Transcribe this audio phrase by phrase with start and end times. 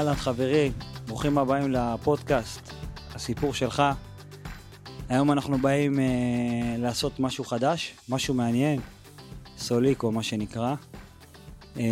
[0.00, 0.72] אהלן חברים,
[1.06, 2.70] ברוכים הבאים לפודקאסט,
[3.14, 3.82] הסיפור שלך.
[5.08, 6.04] היום אנחנו באים אה,
[6.78, 8.80] לעשות משהו חדש, משהו מעניין,
[9.58, 10.74] סוליקו מה שנקרא.
[11.76, 11.82] אה,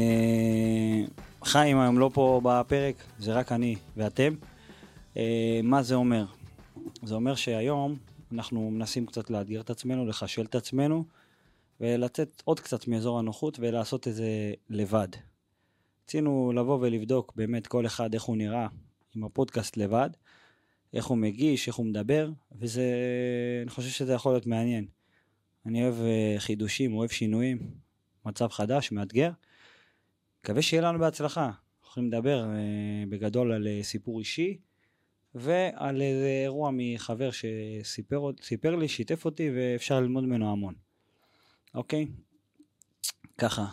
[1.45, 4.34] חיים היום לא פה בפרק, זה רק אני ואתם.
[5.16, 6.25] אה, מה זה אומר?
[7.02, 7.97] זה אומר שהיום
[8.33, 11.05] אנחנו מנסים קצת לאתגר את עצמנו, לחשל את עצמנו,
[11.80, 15.09] ולצאת עוד קצת מאזור הנוחות ולעשות את זה לבד.
[16.09, 18.66] רצינו לבוא ולבדוק באמת כל אחד איך הוא נראה
[19.15, 20.11] עם הפודקאסט לבד,
[20.95, 22.85] איך הוא מגיש, איך הוא מדבר, וזה,
[23.62, 24.87] אני חושב שזה יכול להיות מעניין.
[25.66, 27.59] אני אוהב אה, חידושים, אוהב שינויים,
[28.25, 29.30] מצב חדש, מאתגר.
[30.41, 31.51] מקווה שיהיה לנו בהצלחה.
[31.85, 34.59] יכולים לדבר אה, בגדול על אה, סיפור אישי,
[35.35, 40.75] ועל איזה אירוע מחבר שסיפר לי, שיתף אותי, ואפשר ללמוד ממנו המון.
[41.75, 42.07] אוקיי?
[43.38, 43.66] ככה.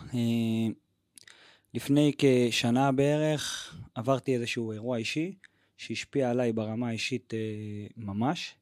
[1.76, 5.34] לפני כשנה בערך עברתי איזשהו אירוע אישי
[5.76, 8.54] שהשפיע עליי ברמה האישית אה, ממש,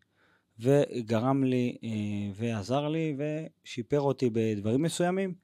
[0.58, 5.34] וגרם לי אה, ועזר לי ושיפר אותי בדברים מסוימים,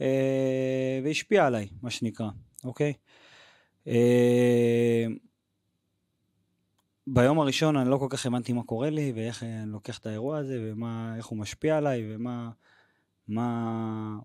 [0.00, 2.28] אה, והשפיע עליי, מה שנקרא,
[2.64, 2.92] אוקיי?
[3.86, 5.06] אה,
[7.06, 10.38] ביום הראשון אני לא כל כך הבנתי מה קורה לי ואיך אני לוקח את האירוע
[10.38, 12.50] הזה ואיך הוא משפיע עליי ומה...
[13.28, 14.18] מה...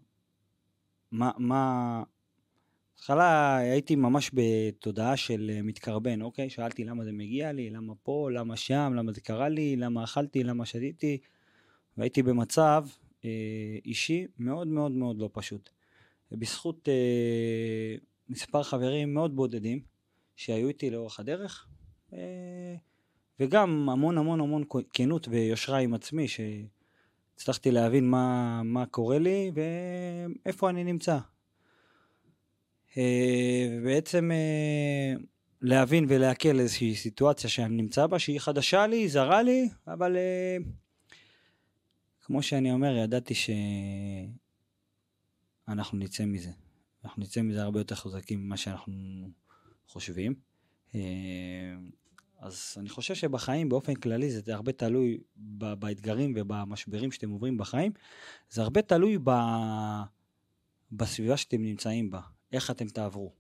[1.12, 1.32] מה...
[1.38, 2.04] מה...
[2.96, 6.50] בהתחלה הייתי ממש בתודעה של אה, מתקרבן, אוקיי?
[6.50, 10.44] שאלתי למה זה מגיע לי, למה פה, למה שם, למה זה קרה לי, למה אכלתי,
[10.44, 11.18] למה שתיתי,
[11.98, 12.86] והייתי במצב
[13.26, 15.70] אה, אישי מאוד מאוד מאוד לא פשוט.
[16.32, 17.96] ובזכות אה,
[18.30, 19.80] מספר חברים מאוד בודדים
[20.36, 21.68] שהיו איתי לאורך הדרך,
[22.14, 22.76] אה,
[23.40, 30.70] וגם המון המון המון כנות ויושרה עם עצמי, שהצלחתי להבין מה, מה קורה לי ואיפה
[30.70, 31.18] אני נמצא.
[32.98, 35.14] אה, ובעצם אה,
[35.62, 40.18] להבין ולעכל איזושהי סיטואציה שאני נמצא בה, שהיא חדשה לי, זרה לי, אבל
[42.22, 43.34] כמו שאני אומר, ידעתי
[45.68, 46.52] שאנחנו נצא מזה.
[47.06, 49.30] אנחנו נצא מזה הרבה יותר חזקים ממה שאנחנו
[49.88, 50.34] חושבים.
[52.40, 55.18] אז אני חושב שבחיים באופן כללי זה הרבה תלוי
[55.80, 57.92] באתגרים ובמשברים שאתם עוברים בחיים,
[58.50, 59.32] זה הרבה תלוי ב...
[60.92, 62.20] בסביבה שאתם נמצאים בה,
[62.56, 63.32] איך אתם תעברו,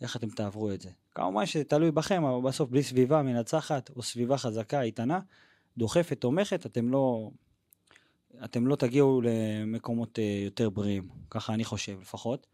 [0.00, 0.90] איך אתם תעברו את זה.
[1.14, 5.20] כמובן שזה תלוי בכם, אבל בסוף בלי סביבה מנצחת או סביבה חזקה, איתנה,
[5.76, 7.30] דוחפת, תומכת, אתם לא,
[8.44, 12.46] אתם לא תגיעו למקומות אה, יותר בריאים, ככה אני חושב לפחות.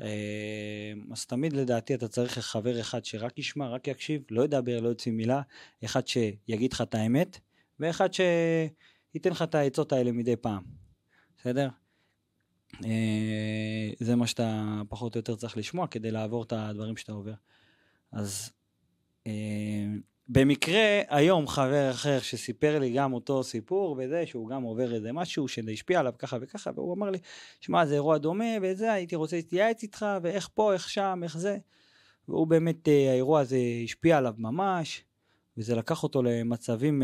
[0.00, 4.88] אה, אז תמיד לדעתי אתה צריך חבר אחד שרק ישמע, רק יקשיב, לא ידבר, לא
[4.88, 5.42] יוציא מילה,
[5.84, 7.38] אחד שיגיד לך את האמת,
[7.80, 10.62] ואחד שייתן לך את העצות האלה מדי פעם,
[11.38, 11.68] בסדר?
[12.84, 17.34] אה, זה מה שאתה פחות או יותר צריך לשמוע כדי לעבור את הדברים שאתה עובר.
[18.12, 18.50] אז
[19.26, 19.32] אה,
[20.28, 25.48] במקרה היום חבר אחר שסיפר לי גם אותו סיפור וזה, שהוא גם עובר איזה משהו
[25.48, 27.18] שהשפיע עליו ככה וככה, והוא אמר לי,
[27.60, 31.58] שמע זה אירוע דומה וזה, הייתי רוצה להתייעץ איתך ואיך פה, איך שם, איך זה.
[32.28, 35.04] והוא באמת, אה, האירוע הזה השפיע עליו ממש,
[35.56, 37.02] וזה לקח אותו למצבים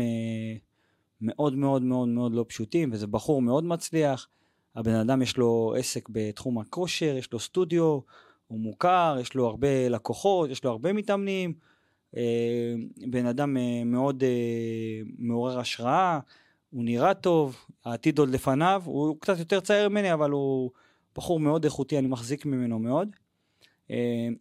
[1.21, 4.27] מאוד מאוד מאוד מאוד לא פשוטים, וזה בחור מאוד מצליח.
[4.75, 7.99] הבן אדם יש לו עסק בתחום הכושר, יש לו סטודיו,
[8.47, 11.53] הוא מוכר, יש לו הרבה לקוחות, יש לו הרבה מתאמנים.
[12.17, 12.73] אה,
[13.09, 16.19] בן אדם אה, מאוד אה, מעורר השראה,
[16.69, 20.71] הוא נראה טוב, העתיד עוד לפניו, הוא קצת יותר צעיר ממני, אבל הוא
[21.15, 23.09] בחור מאוד איכותי, אני מחזיק ממנו מאוד.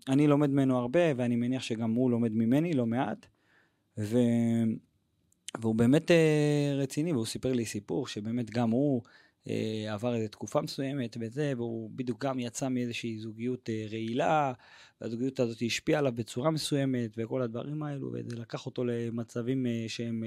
[0.08, 3.26] אני לומד ממנו הרבה, ואני מניח שגם הוא לומד ממני לא מעט.
[3.98, 4.18] ו...
[5.60, 6.10] והוא באמת
[6.76, 9.10] רציני, והוא סיפר לי סיפור שבאמת גם הוא אה,
[9.90, 14.52] עבר איזה תקופה מסוימת וזה, והוא בדיוק גם יצא מאיזושהי זוגיות אה, רעילה,
[15.00, 20.24] והזוגיות הזאת השפיעה עליו בצורה מסוימת, וכל הדברים האלו, וזה לקח אותו למצבים אה, שהם,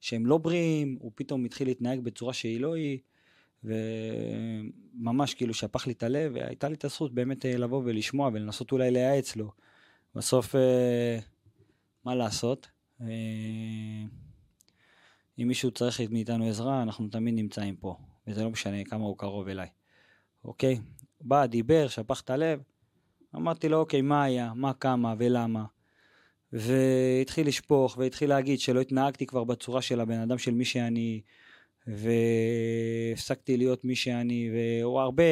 [0.00, 2.98] שהם לא בריאים, הוא פתאום התחיל להתנהג בצורה שהיא לא היא,
[3.64, 8.90] וממש כאילו שפך לי את הלב, והייתה לי את הזכות באמת לבוא ולשמוע ולנסות אולי
[8.90, 9.50] לייעץ לו.
[10.14, 10.54] בסוף,
[12.04, 12.68] מה לעשות?
[15.38, 17.96] אם מישהו צריך מאיתנו עזרה, אנחנו תמיד נמצאים פה,
[18.26, 19.68] וזה לא משנה כמה הוא קרוב אליי.
[20.44, 20.78] אוקיי?
[21.20, 22.60] בא, דיבר, שפך את הלב,
[23.34, 25.64] אמרתי לו, אוקיי, מה היה, מה כמה ולמה.
[26.52, 31.20] והתחיל לשפוך, והתחיל להגיד שלא התנהגתי כבר בצורה של הבן אדם של מי שאני,
[31.86, 35.22] והפסקתי להיות מי שאני, והוא הרבה,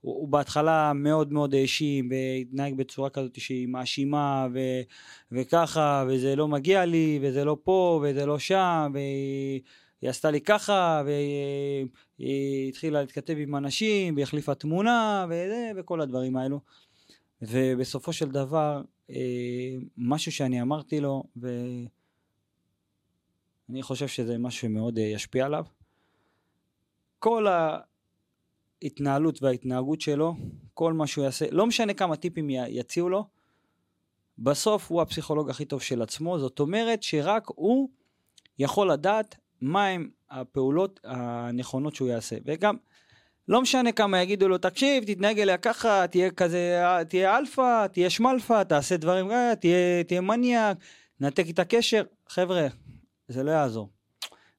[0.00, 4.58] הוא, הוא בהתחלה מאוד מאוד האשים, והתנהג בצורה כזאת שהיא מאשימה, ו,
[5.32, 8.92] וככה, וזה לא מגיע לי, וזה לא פה, וזה לא שם,
[10.02, 16.60] והיא עשתה לי ככה, והיא התחילה להתכתב עם אנשים, והחליפה תמונה, וזה, וכל הדברים האלו.
[17.42, 21.88] ובסופו של דבר, אה, משהו שאני אמרתי לו, ואני
[23.82, 25.64] חושב שזה משהו שמאוד אה, ישפיע עליו.
[27.18, 27.46] כל
[28.82, 30.34] ההתנהלות וההתנהגות שלו,
[30.74, 33.24] כל מה שהוא יעשה, לא משנה כמה טיפים יציעו לו,
[34.38, 37.88] בסוף הוא הפסיכולוג הכי טוב של עצמו, זאת אומרת שרק הוא
[38.58, 42.36] יכול לדעת מהם הפעולות הנכונות שהוא יעשה.
[42.44, 42.76] וגם,
[43.48, 48.62] לא משנה כמה יגידו לו, תקשיב, תתנהג אליה ככה, תהיה כזה, תהיה אלפא, תהיה שמלפא,
[48.62, 49.26] תעשה דברים,
[49.60, 50.76] תהיה, תהיה מניאק,
[51.20, 52.02] נתק איתה קשר.
[52.28, 52.66] חבר'ה,
[53.28, 53.88] זה לא יעזור.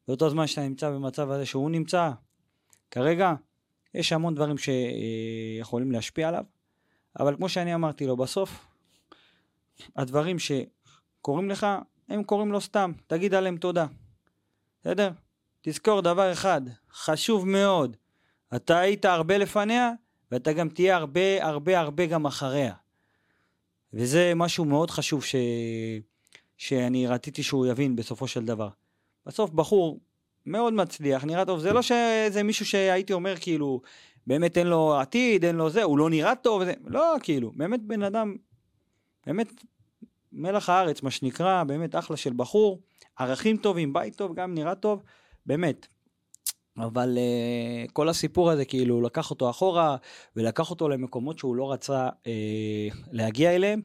[0.08, 2.10] באותו זמן שאתה נמצא במצב הזה שהוא נמצא,
[2.92, 3.34] כרגע,
[3.94, 6.44] יש המון דברים שיכולים להשפיע עליו,
[7.20, 8.66] אבל כמו שאני אמרתי לו, בסוף,
[9.96, 11.68] הדברים שקורים לך,
[12.10, 13.86] הם קורים לו סתם, תגיד עליהם תודה.
[14.84, 15.12] בסדר?
[15.62, 16.62] תזכור דבר אחד,
[16.94, 17.98] חשוב מאוד,
[18.56, 19.92] אתה היית הרבה לפניה,
[20.32, 22.74] ואתה גם תהיה הרבה הרבה הרבה גם אחריה.
[23.94, 25.36] וזה משהו מאוד חשוב ש...
[26.58, 28.70] שאני רציתי שהוא יבין בסופו של דבר.
[29.26, 30.00] בסוף בחור
[30.46, 33.82] מאוד מצליח, נראה טוב, זה לא שזה מישהו שהייתי אומר כאילו,
[34.28, 37.82] באמת אין לו עתיד, אין לו זה, הוא לא נראה טוב, זה, לא, כאילו, באמת
[37.82, 38.36] בן אדם,
[39.26, 39.54] באמת
[40.32, 42.80] מלח הארץ, מה שנקרא, באמת אחלה של בחור,
[43.20, 45.04] ערכים טובים, בית טוב, גם נראה טוב,
[45.46, 45.88] באמת.
[46.78, 49.98] אבל uh, כל הסיפור הזה כאילו לקח אותו אחורה
[50.36, 53.82] ולקח אותו למקומות שהוא לא רצה uh, להגיע אליהם.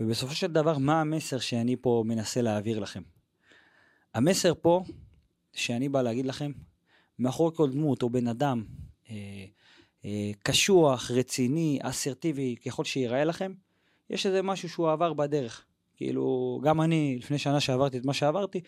[0.00, 3.02] ובסופו של דבר מה המסר שאני פה מנסה להעביר לכם?
[4.14, 4.82] המסר פה
[5.52, 6.52] שאני בא להגיד לכם,
[7.18, 8.64] מאחורי כל דמות או בן אדם
[9.04, 9.08] uh,
[10.02, 10.06] uh,
[10.42, 13.52] קשוח, רציני, אסרטיבי, ככל שיראה לכם,
[14.10, 15.64] יש איזה משהו שהוא עבר בדרך.
[15.98, 18.60] כאילו, גם אני, לפני שנה שעברתי את מה שעברתי,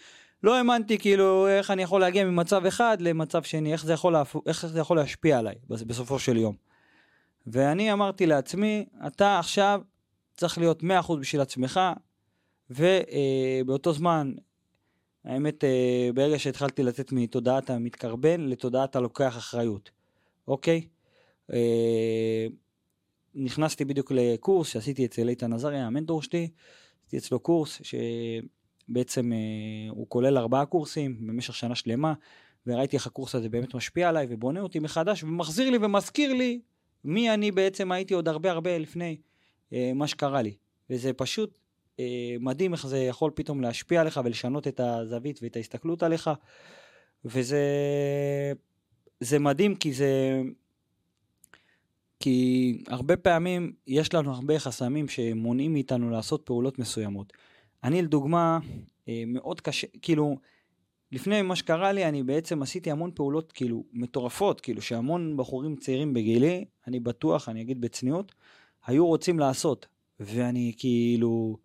[0.43, 4.37] לא האמנתי כאילו איך אני יכול להגיע ממצב אחד למצב שני, איך זה יכול, להפ...
[4.47, 6.55] איך זה יכול להשפיע עליי בסופו של יום.
[7.47, 9.81] ואני אמרתי לעצמי, אתה עכשיו
[10.37, 11.81] צריך להיות 100% בשביל עצמך,
[12.71, 14.33] ובאותו זמן,
[15.25, 19.91] האמת, אה, ברגע שהתחלתי לצאת מתודעת המתקרבן לתודעת הלוקח אחריות,
[20.49, 20.87] אוקיי?
[21.53, 22.47] אה,
[23.35, 26.49] נכנסתי בדיוק לקורס שעשיתי אצל איתן עזריה, המנטור שלי,
[27.11, 29.39] עשיתי אצלו קורס שבעצם אה,
[29.91, 32.15] הוא כולל ארבעה קורסים במשך שנה שלמה,
[32.67, 36.61] וראיתי איך הקורס הזה באמת משפיע עליי ובונה אותי מחדש ומחזיר לי ומזכיר לי
[37.05, 39.17] מי אני בעצם הייתי עוד הרבה הרבה לפני
[39.73, 40.55] אה, מה שקרה לי.
[40.91, 41.59] וזה פשוט
[42.01, 46.31] אה, מדהים איך זה יכול פתאום להשפיע עליך ולשנות את הזווית ואת ההסתכלות עליך.
[47.25, 47.63] וזה
[49.21, 50.43] זה מדהים כי זה
[52.21, 57.33] כי הרבה פעמים יש לנו הרבה חסמים שמונעים מאיתנו לעשות פעולות מסוימות.
[57.85, 58.59] אני לדוגמה,
[59.09, 60.37] אה, מאוד קשה, כאילו,
[61.13, 66.15] לפני מה שקרה לי, אני בעצם עשיתי המון פעולות כאילו מטורפות, כאילו שהמון בחורים צעירים
[66.15, 68.33] בגילי, אני בטוח, אני אגיד בצניעות,
[68.87, 69.87] היו רוצים לעשות.
[70.21, 71.57] ואני כאילו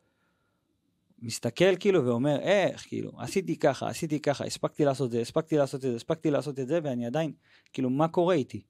[1.20, 5.86] מסתכל כאילו ואומר, איך, כאילו, עשיתי ככה, עשיתי ככה, הספקתי לעשות את זה, הספקתי לעשות
[5.86, 7.32] את זה, הספקתי לעשות את זה, ואני עדיין,
[7.74, 8.62] כאילו, מה קורה איתי?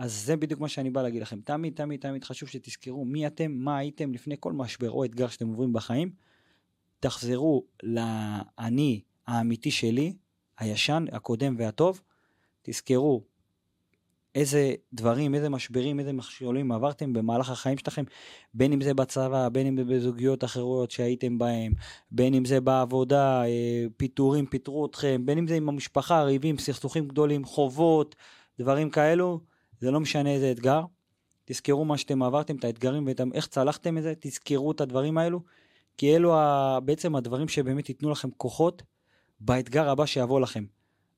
[0.00, 1.40] אז זה בדיוק מה שאני בא להגיד לכם.
[1.40, 5.48] תמיד, תמיד, תמיד חשוב שתזכרו מי אתם, מה הייתם לפני כל משבר או אתגר שאתם
[5.48, 6.10] עוברים בחיים.
[7.00, 10.14] תחזרו לאני האמיתי שלי,
[10.58, 12.00] הישן, הקודם והטוב.
[12.62, 13.22] תזכרו
[14.34, 18.04] איזה דברים, איזה משברים, איזה מכשולים עברתם במהלך החיים שלכם,
[18.54, 21.72] בין אם זה בצבא, בין אם זה בזוגיות אחרות שהייתם בהם,
[22.10, 27.08] בין אם זה בעבודה, אה, פיטורים, פיטרו אתכם, בין אם זה עם המשפחה, ריבים, סכסוכים
[27.08, 28.16] גדולים, חובות,
[28.58, 29.49] דברים כאלו.
[29.80, 30.82] זה לא משנה איזה אתגר,
[31.44, 35.40] תזכרו מה שאתם עברתם, את האתגרים ואיך צלחתם את זה, תזכרו את הדברים האלו,
[35.96, 36.34] כי אלו
[36.84, 38.82] בעצם הדברים שבאמת ייתנו לכם כוחות
[39.40, 40.64] באתגר הבא שיבוא לכם.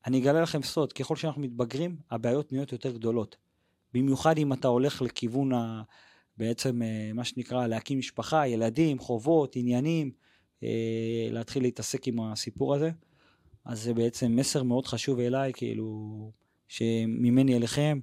[0.06, 3.36] אני אגלה לכם סוד, ככל שאנחנו מתבגרים, הבעיות נהיות יותר גדולות.
[3.94, 5.82] במיוחד אם אתה הולך לכיוון ה...
[6.36, 10.10] בעצם אה, מה שנקרא להקים משפחה, ילדים, חובות, עניינים,
[10.62, 12.90] אה, להתחיל להתעסק עם הסיפור הזה.
[13.64, 16.30] אז זה בעצם מסר מאוד חשוב אליי, כאילו,
[16.68, 18.00] שממני אליכם,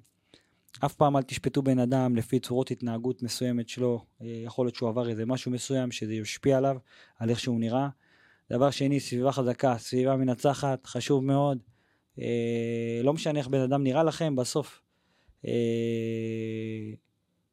[0.86, 4.89] אף פעם אל תשפטו בן אדם לפי צורות התנהגות מסוימת שלו, אה, יכול להיות שהוא
[4.89, 6.77] עבר איזה משהו מסוים שזה ישפיע עליו,
[7.17, 7.89] על איך שהוא נראה.
[8.51, 11.57] דבר שני, סביבה חזקה, סביבה מנצחת, חשוב מאוד.
[12.19, 14.81] אה, לא משנה איך בן אדם נראה לכם, בסוף
[15.45, 15.51] אה,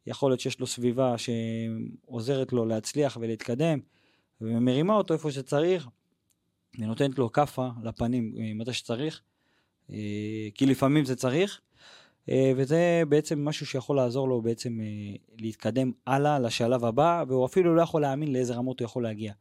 [0.07, 3.79] יכול להיות שיש לו סביבה שעוזרת לו להצליח ולהתקדם,
[4.41, 5.89] ומרימה אותו איפה שצריך,
[6.79, 9.23] ונותנת לו כאפה לפנים מתי שצריך,
[10.55, 11.61] כי לפעמים זה צריך.
[12.31, 17.75] אה, וזה בעצם משהו שיכול לעזור לו בעצם אה, להתקדם הלאה לשלב הבא, והוא אפילו
[17.75, 19.33] לא יכול להאמין לאיזה רמות הוא יכול להגיע.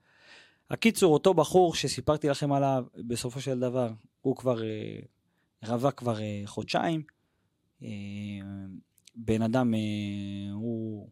[0.70, 3.90] הקיצור, אותו בחור שסיפרתי לכם עליו, בסופו של דבר,
[4.22, 5.00] הוא כבר אה,
[5.68, 7.04] רווק כבר חודשיים.
[9.16, 9.74] בן אדם,
[10.54, 11.10] הוא,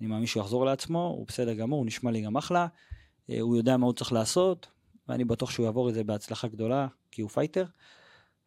[0.00, 2.66] אני מאמין שהוא יחזור לעצמו, הוא בסדר גמור, הוא נשמע לי גם אחלה,
[3.40, 4.68] הוא יודע מה הוא צריך לעשות,
[5.08, 7.64] ואני בטוח שהוא יעבור את זה בהצלחה גדולה, כי הוא פייטר.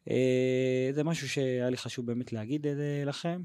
[0.10, 3.42] אה, זה משהו שהיה לי חשוב באמת להגיד את זה לכם.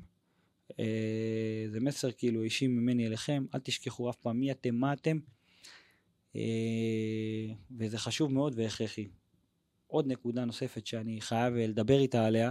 [0.81, 5.19] אה, זה מסר כאילו אישי ממני אליכם, אל תשכחו אף פעם מי אתם, מה אתם.
[7.79, 9.09] וזה חשוב מאוד והכרחי.
[9.87, 12.51] עוד נקודה נוספת שאני חייב לדבר איתה עליה.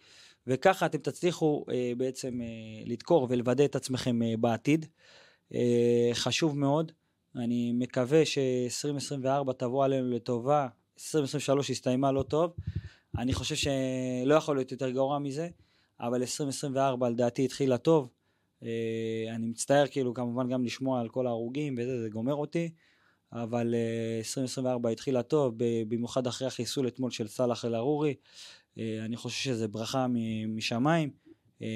[0.46, 2.46] וככה אתם תצליחו אה, בעצם אה,
[2.86, 4.86] לדקור ולוודא את עצמכם אה, בעתיד.
[5.54, 6.92] אה, חשוב מאוד.
[7.36, 10.68] אני מקווה ש-2024 תבוא עלינו לטובה,
[10.98, 12.52] 2023 הסתיימה לא טוב.
[13.18, 15.48] אני חושב שלא יכול להיות יותר גרוע מזה,
[16.00, 18.08] אבל 2024 לדעתי התחילה טוב.
[18.62, 22.70] אה, אני מצטער כאילו כמובן גם לשמוע על כל ההרוגים וזה, זה גומר אותי.
[23.32, 23.74] אבל
[24.18, 25.54] 2024 אה, התחילה טוב,
[25.88, 28.14] במיוחד אחרי החיסול אתמול של סאלח אל-ערורי.
[28.78, 30.06] אה, אני חושב שזה ברכה
[30.48, 31.10] משמיים.
[31.62, 31.68] אה,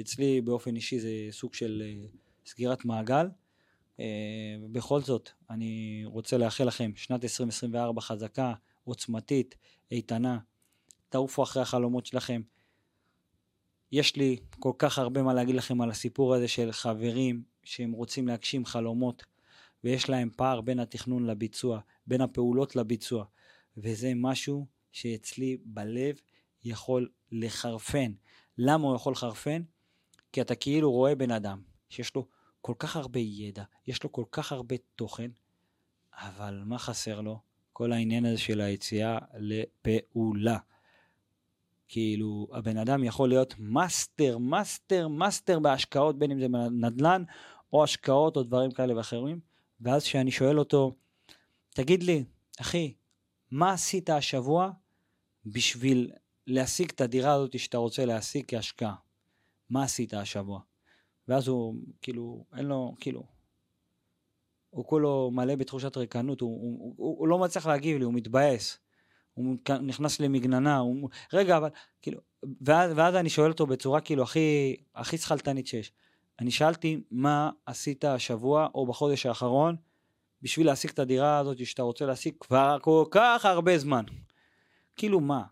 [0.00, 1.82] אצלי באופן אישי זה סוג של
[2.46, 3.26] סגירת מעגל.
[4.72, 9.54] בכל זאת, אני רוצה לאחל לכם שנת 2024 חזקה, עוצמתית,
[9.90, 10.38] איתנה.
[11.08, 12.42] תעופו אחרי החלומות שלכם.
[13.92, 18.28] יש לי כל כך הרבה מה להגיד לכם על הסיפור הזה של חברים שהם רוצים
[18.28, 19.24] להגשים חלומות.
[19.84, 23.24] ויש להם פער בין התכנון לביצוע, בין הפעולות לביצוע.
[23.76, 26.16] וזה משהו שאצלי בלב
[26.64, 28.12] יכול לחרפן.
[28.58, 29.62] למה הוא יכול לחרפן?
[30.32, 32.26] כי אתה כאילו רואה בן אדם שיש לו
[32.60, 35.30] כל כך הרבה ידע, יש לו כל כך הרבה תוכן,
[36.12, 37.40] אבל מה חסר לו?
[37.72, 40.58] כל העניין הזה של היציאה לפעולה.
[41.88, 47.22] כאילו, הבן אדם יכול להיות מאסטר, מאסטר, מאסטר בהשקעות, בין אם זה נדל"ן,
[47.72, 49.40] או השקעות או דברים כאלה ואחרים,
[49.80, 50.94] ואז כשאני שואל אותו,
[51.70, 52.24] תגיד לי,
[52.60, 52.94] אחי,
[53.50, 54.70] מה עשית השבוע
[55.46, 56.10] בשביל
[56.46, 58.94] להשיג את הדירה הזאת שאתה רוצה להשיג כהשקעה?
[59.70, 60.60] מה עשית השבוע?
[61.28, 63.22] ואז הוא, כאילו, אין לו, כאילו,
[64.70, 68.78] הוא כולו מלא בתחושת ריקנות, הוא, הוא, הוא, הוא לא מצליח להגיב לי, הוא מתבאס.
[69.34, 71.08] הוא נכנס למגננה, הוא...
[71.32, 71.68] רגע, אבל,
[72.02, 72.20] כאילו,
[72.60, 75.92] ואז, ואז אני שואל אותו בצורה כאילו הכי, הכי שכלתנית שיש.
[76.40, 79.76] אני שאלתי מה עשית השבוע או בחודש האחרון
[80.42, 84.04] בשביל להשיג את הדירה הזאת שאתה רוצה להשיג כבר כל כך הרבה זמן.
[84.96, 85.42] כאילו מה?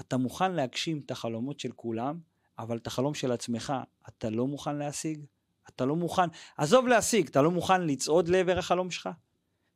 [0.00, 2.18] אתה מוכן להגשים את החלומות של כולם,
[2.58, 3.72] אבל את החלום של עצמך
[4.08, 5.24] אתה לא מוכן להשיג?
[5.68, 9.08] אתה לא מוכן, עזוב להשיג, אתה לא מוכן לצעוד לעבר החלום שלך?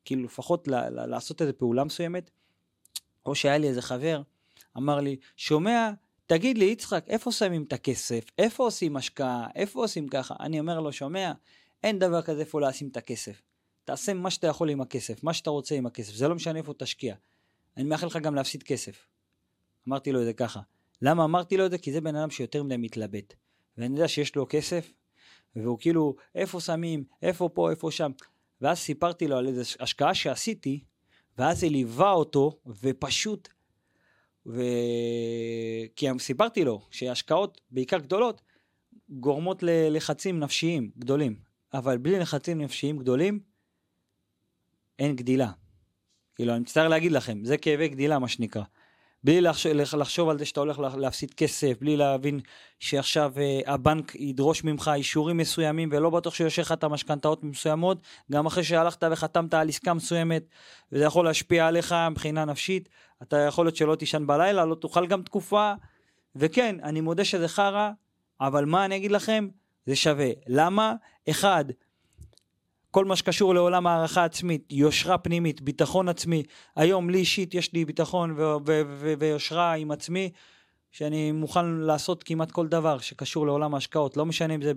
[0.04, 2.30] כאילו לפחות ל- ל- לעשות איזה פעולה מסוימת?
[3.26, 4.22] או שהיה לי איזה חבר,
[4.76, 5.90] אמר לי, שומע,
[6.26, 8.24] תגיד לי, יצחק, איפה שמים את הכסף?
[8.38, 9.46] איפה עושים השקעה?
[9.54, 10.34] איפה עושים ככה?
[10.40, 11.32] אני אומר לו, שומע,
[11.82, 13.42] אין דבר כזה איפה לשים את הכסף.
[13.84, 16.74] תעשה מה שאתה יכול עם הכסף, מה שאתה רוצה עם הכסף, זה לא משנה איפה
[16.78, 17.14] תשקיע.
[17.78, 19.06] אני מאחל לך גם להפסיד כסף.
[19.88, 20.60] אמרתי לו את זה ככה.
[21.02, 21.78] למה אמרתי לו את זה?
[21.78, 23.34] כי זה בן אדם שיותר מדי מתלבט.
[23.78, 24.92] ואני יודע שיש לו כסף,
[25.56, 28.12] והוא כאילו, איפה שמים, איפה פה, איפה שם.
[28.60, 30.80] ואז סיפרתי לו על איזו השקעה שעשיתי,
[31.38, 33.48] ואז זה ליווה אותו, ופשוט
[34.46, 34.62] ו...
[35.96, 38.40] כי סיפרתי לו שהשקעות, בעיקר גדולות,
[39.10, 41.36] גורמות ללחצים נפשיים גדולים,
[41.74, 43.40] אבל בלי לחצים נפשיים גדולים,
[44.98, 45.52] אין גדילה.
[46.38, 48.62] כאילו, אני מצטער להגיד לכם, זה כאבי גדילה, מה שנקרא.
[49.24, 52.40] בלי לחשוב, לחשוב על זה שאתה הולך להפסיד כסף, בלי להבין
[52.78, 57.98] שעכשיו uh, הבנק ידרוש ממך אישורים מסוימים ולא בטוח שיושב לך את המשכנתאות מסוימות,
[58.32, 60.42] גם אחרי שהלכת וחתמת על עסקה מסוימת,
[60.92, 62.88] וזה יכול להשפיע עליך מבחינה נפשית,
[63.22, 65.72] אתה יכול להיות שלא תישן בלילה, לא תאכל גם תקופה,
[66.36, 67.90] וכן, אני מודה שזה חרא,
[68.40, 69.48] אבל מה אני אגיד לכם?
[69.86, 70.30] זה שווה.
[70.46, 70.94] למה?
[71.30, 71.64] אחד,
[72.90, 76.42] כל מה שקשור לעולם הערכה עצמית, יושרה פנימית, ביטחון עצמי.
[76.76, 78.36] היום לי אישית יש לי ביטחון
[79.18, 80.30] ויושרה עם עצמי,
[80.92, 84.16] שאני מוכן לעשות כמעט כל דבר שקשור לעולם ההשקעות.
[84.16, 84.72] לא משנה אם זה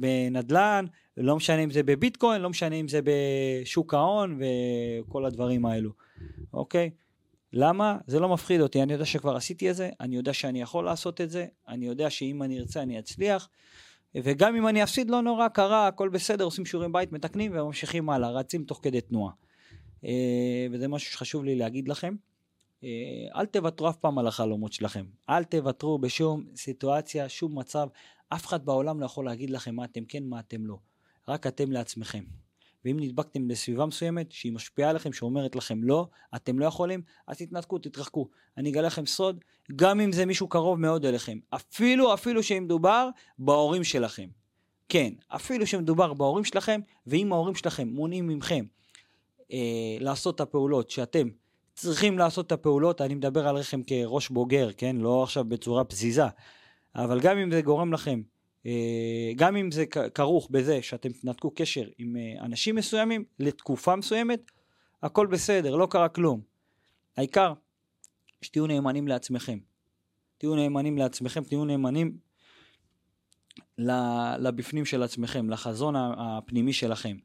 [0.00, 0.84] בנדל"ן,
[1.16, 5.90] לא משנה אם זה בביטקוין, לא משנה אם זה בשוק ההון וכל הדברים האלו,
[6.52, 6.90] אוקיי?
[7.52, 7.98] למה?
[8.06, 11.20] זה לא מפחיד אותי, אני יודע שכבר עשיתי את זה, אני יודע שאני יכול לעשות
[11.20, 13.48] את זה, אני יודע שאם אני ארצה אני אצליח.
[14.16, 18.30] וגם אם אני אפסיד לא נורא, קרה, הכל בסדר, עושים שיעורים בית, מתקנים וממשיכים הלאה,
[18.30, 19.32] רצים תוך כדי תנועה.
[20.04, 22.14] אה, וזה משהו שחשוב לי להגיד לכם.
[22.84, 22.88] אה,
[23.36, 25.04] אל תוותרו אף פעם על החלומות שלכם.
[25.28, 27.88] אל תוותרו בשום סיטואציה, שום מצב.
[28.28, 30.78] אף אחד בעולם לא יכול להגיד לכם מה אתם כן, מה אתם לא.
[31.28, 32.24] רק אתם לעצמכם.
[32.84, 37.78] ואם נדבקתם בסביבה מסוימת שהיא משפיעה עליכם, שאומרת לכם לא, אתם לא יכולים, אז תתנתקו,
[37.78, 38.28] תתרחקו.
[38.56, 39.44] אני אגלה לכם סוד,
[39.76, 44.28] גם אם זה מישהו קרוב מאוד אליכם, אפילו, אפילו שאם מדובר בהורים שלכם.
[44.88, 48.64] כן, אפילו שמדובר בהורים שלכם, ואם ההורים שלכם מונעים ממכם
[49.52, 51.28] אה, לעשות את הפעולות שאתם
[51.74, 54.96] צריכים לעשות את הפעולות, אני מדבר על רחם כראש בוגר, כן?
[54.96, 56.24] לא עכשיו בצורה פזיזה,
[56.94, 58.22] אבל גם אם זה גורם לכם
[59.36, 64.50] גם אם זה כרוך בזה שאתם תנתקו קשר עם אה, אנשים מסוימים לתקופה מסוימת,
[65.02, 66.40] הכל בסדר, לא קרה כלום.
[67.16, 67.52] העיקר
[68.42, 69.58] שתהיו נאמנים לעצמכם.
[70.38, 72.16] תהיו נאמנים לעצמכם, תהיו נאמנים
[74.38, 77.16] לבפנים של עצמכם, לחזון הפנימי שלכם.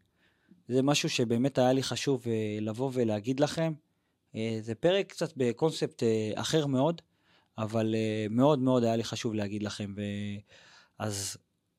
[0.68, 3.74] זה משהו שבאמת היה לי חשוב אה, לבוא ולהגיד לכם.
[4.62, 6.04] זה פרק קצת בקונספט
[6.36, 7.02] אחר מאוד,
[7.58, 7.96] אבל
[8.30, 9.94] מאוד מאוד היה לי חשוב להגיד לכם.
[9.98, 10.02] ו...
[11.00, 11.38] אז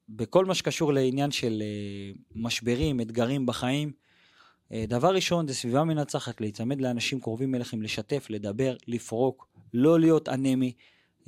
[0.08, 6.40] בכל מה שקשור לעניין של uh, משברים, אתגרים בחיים, uh, דבר ראשון זה סביבה מנצחת,
[6.40, 10.72] להיצמד לאנשים קרובים אליכם, לשתף, לדבר, לפרוק, לא להיות אנמי,
[11.20, 11.26] uh,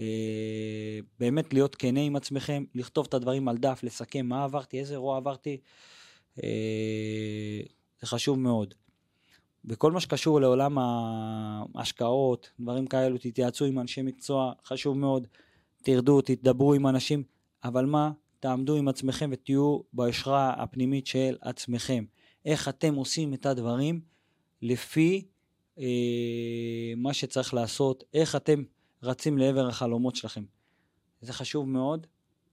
[1.21, 5.17] באמת להיות כנה עם עצמכם, לכתוב את הדברים על דף, לסכם מה עברתי, איזה אירוע
[5.17, 5.61] עברתי,
[8.01, 8.75] זה חשוב מאוד.
[9.65, 10.79] בכל מה שקשור לעולם
[11.75, 15.27] ההשקעות, דברים כאלו, תתייעצו עם אנשי מקצוע, חשוב מאוד.
[15.83, 17.23] תרדו, תדברו עם אנשים,
[17.65, 18.13] אבל מה?
[18.41, 22.05] תעמדו עם עצמכם ותהיו ביושרה הפנימית של עצמכם.
[22.45, 24.01] איך אתם עושים את הדברים
[24.63, 25.27] לפי
[25.79, 28.63] אה, מה שצריך לעשות, איך אתם
[29.03, 30.45] רצים לעבר החלומות שלכם.
[31.21, 32.07] זה חשוב מאוד,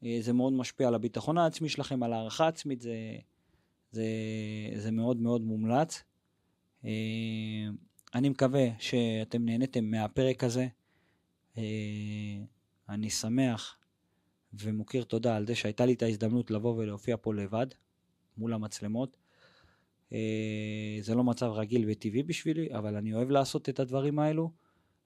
[0.04, 2.96] אה, זה מאוד משפיע על הביטחון העצמי שלכם, על הערכה עצמית, זה,
[3.92, 4.06] זה,
[4.76, 6.04] זה מאוד מאוד מומלץ.
[6.86, 6.92] אה,
[8.16, 10.68] אני מקווה שאתם נהניתם מהפרק הזה.
[11.58, 11.64] אה,
[12.90, 13.79] אני שמח
[14.54, 17.68] ומוקיר תודה על זה שהייתה לי את ההזדמנות לבוא ולהופיע פה לבד,
[18.38, 19.18] מול המצלמות.
[20.14, 24.52] אה, זה לא מצב רגיל וטבעי בשבילי, אבל אני אוהב לעשות את הדברים האלו,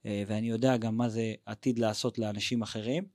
[0.05, 3.05] אה, ואני יודע גם מה זה עתיד לעשות לאנשים אחרים,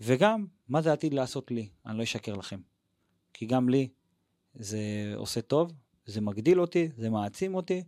[0.00, 2.60] וגם מה זה עתיד לעשות לי, אני לא אשקר לכם.
[3.32, 3.88] כי גם לי
[4.54, 5.72] זה עושה טוב,
[6.06, 7.84] זה מגדיל אותי, זה מעצים אותי,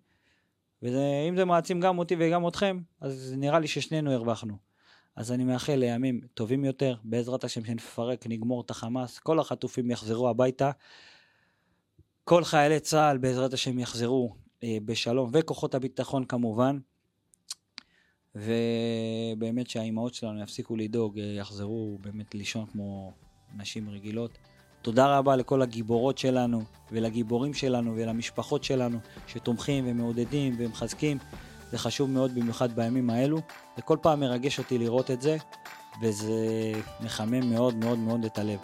[0.82, 4.69] ואם זה מעצים גם אותי וגם אתכם, אז נראה לי ששנינו הרווחנו.
[5.16, 10.28] אז אני מאחל לימים טובים יותר, בעזרת השם שנפרק, נגמור את החמאס, כל החטופים יחזרו
[10.28, 10.70] הביתה,
[12.24, 16.78] כל חיילי צה"ל בעזרת השם יחזרו אה, בשלום, וכוחות הביטחון כמובן,
[18.34, 23.12] ובאמת שהאימהות שלנו יפסיקו לדאוג, אה, יחזרו באמת לישון כמו
[23.56, 24.38] נשים רגילות.
[24.82, 31.18] תודה רבה לכל הגיבורות שלנו, ולגיבורים שלנו, ולמשפחות שלנו, שתומכים ומעודדים ומחזקים.
[31.70, 33.40] זה חשוב מאוד במיוחד בימים האלו.
[33.76, 35.36] זה כל פעם מרגש אותי לראות את זה,
[36.02, 36.32] וזה
[37.00, 38.58] מחמם מאוד מאוד מאוד את הלב.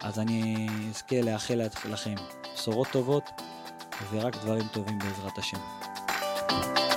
[0.00, 2.14] אז אני אזכה לאחל לכם
[2.54, 3.24] בשורות טובות,
[4.10, 5.58] ורק דברים טובים בעזרת השם.
[6.50, 6.89] thank you